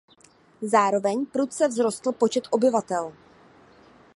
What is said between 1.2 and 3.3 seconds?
prudce vzrostl počet obyvatel.